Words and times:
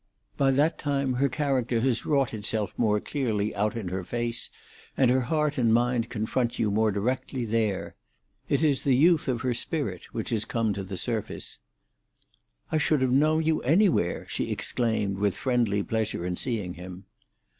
By 0.35 0.49
that 0.49 0.79
time 0.79 1.13
her 1.13 1.29
character 1.29 1.79
has 1.81 2.07
wrought 2.07 2.33
itself 2.33 2.73
more 2.75 2.99
clearly 2.99 3.53
out 3.53 3.77
in 3.77 3.89
her 3.89 4.03
face, 4.03 4.49
and 4.97 5.11
her 5.11 5.21
heart 5.21 5.59
and 5.59 5.71
mind 5.71 6.09
confront 6.09 6.57
you 6.57 6.71
more 6.71 6.91
directly 6.91 7.45
there. 7.45 7.93
It 8.49 8.63
is 8.63 8.81
the 8.81 8.95
youth 8.95 9.27
of 9.27 9.41
her 9.41 9.53
spirit 9.53 10.05
which 10.11 10.31
has 10.31 10.43
come 10.43 10.73
to 10.73 10.83
the 10.83 10.97
surface. 10.97 11.59
"I 12.71 12.79
should 12.79 13.03
have 13.03 13.11
known 13.13 13.43
you 13.43 13.61
anywhere," 13.61 14.25
she 14.27 14.49
exclaimed, 14.49 15.19
with 15.19 15.37
friendly 15.37 15.83
pleasure 15.83 16.25
in 16.25 16.35
seeing 16.35 16.73
him. 16.73 17.05